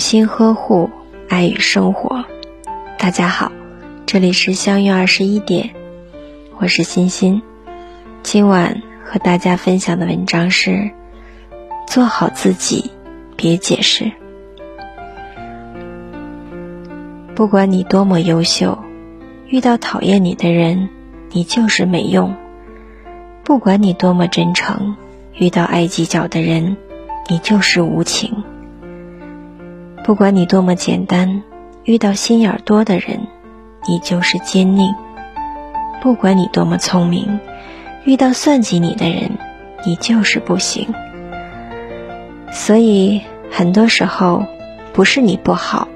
[0.00, 0.88] 心呵护，
[1.28, 2.24] 爱与生活。
[2.98, 3.52] 大家好，
[4.06, 5.70] 这里是相约二十一点，
[6.56, 7.42] 我是欣欣。
[8.22, 10.90] 今晚和大家分享的文章是：
[11.86, 12.90] 做好自己，
[13.36, 14.10] 别解释。
[17.34, 18.78] 不管你多么优秀，
[19.48, 20.88] 遇到讨厌你的人，
[21.30, 22.34] 你就是没用；
[23.44, 24.96] 不管你多么真诚，
[25.34, 26.78] 遇到爱计较的人，
[27.28, 28.42] 你就是无情。
[30.02, 31.42] 不管你多么简单，
[31.84, 33.26] 遇到心眼多的人，
[33.86, 34.94] 你就是坚定；
[36.02, 37.38] 不管你多么聪明，
[38.04, 39.38] 遇到算计你的人，
[39.84, 40.92] 你就是不行。
[42.50, 43.20] 所以，
[43.50, 44.44] 很多时候
[44.92, 45.86] 不是你不好，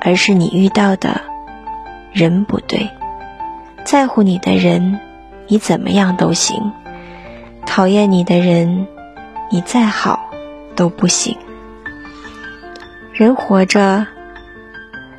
[0.00, 1.20] 而是你遇到的
[2.12, 2.88] 人不对。
[3.84, 5.00] 在乎你的人，
[5.48, 6.72] 你怎么样都行；
[7.66, 8.86] 讨厌你的人，
[9.50, 10.30] 你再好
[10.76, 11.36] 都不行。
[13.14, 14.06] 人活着，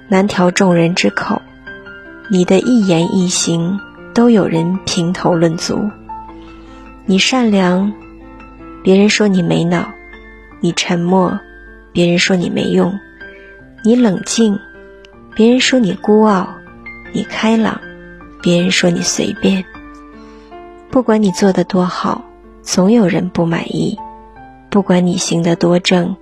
[0.07, 1.39] 难调众人之口，
[2.27, 3.79] 你的一言一行
[4.15, 5.91] 都有人评头论足。
[7.05, 7.93] 你善良，
[8.81, 9.93] 别人说你没脑；
[10.59, 11.39] 你沉默，
[11.91, 12.91] 别人说你没用；
[13.83, 14.57] 你冷静，
[15.35, 16.47] 别人说你孤傲；
[17.13, 17.79] 你开朗，
[18.41, 19.63] 别人说你随便。
[20.89, 22.23] 不管你做的多好，
[22.63, 23.95] 总有人不满意；
[24.71, 26.15] 不管你行得多正。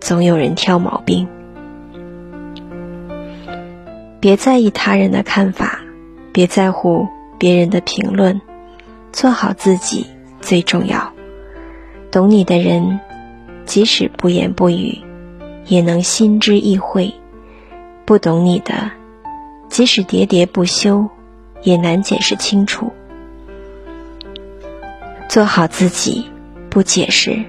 [0.00, 1.28] 总有人挑毛病，
[4.20, 5.80] 别在意他人的看法，
[6.32, 7.06] 别在乎
[7.38, 8.40] 别人的评论，
[9.12, 10.06] 做好自己
[10.40, 11.12] 最重要。
[12.10, 13.00] 懂你的人，
[13.66, 14.98] 即使不言不语，
[15.66, 17.12] 也能心知意会；
[18.06, 18.92] 不懂你的，
[19.68, 21.08] 即使喋喋不休，
[21.62, 22.92] 也难解释清楚。
[25.28, 26.24] 做好自己，
[26.70, 27.44] 不解释，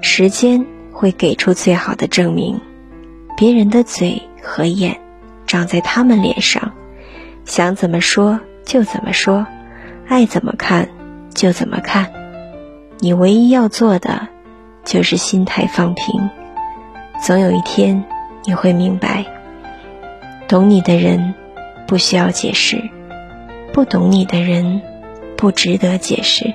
[0.00, 0.64] 时间。
[0.92, 2.60] 会给出最好的证明。
[3.36, 5.00] 别人的嘴和眼
[5.46, 6.72] 长在他们脸上，
[7.44, 9.46] 想怎么说就怎么说，
[10.06, 10.88] 爱怎么看
[11.34, 12.12] 就怎么看。
[12.98, 14.28] 你唯一要做的
[14.84, 16.30] 就是心态放平。
[17.20, 18.04] 总有一天
[18.44, 19.24] 你会明白，
[20.46, 21.34] 懂你的人
[21.86, 22.90] 不需要解释，
[23.72, 24.82] 不懂你的人
[25.36, 26.52] 不值得解释。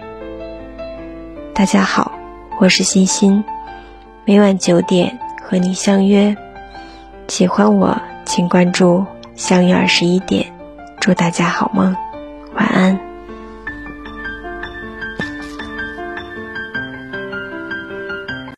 [1.54, 2.12] 大家好，
[2.60, 3.44] 我是欣欣。
[4.28, 6.36] 每晚九点和你相约，
[7.30, 9.06] 喜欢我请关注
[9.38, 10.46] 相约二十一点，
[11.00, 11.96] 祝大家好梦，
[12.54, 13.07] 晚安。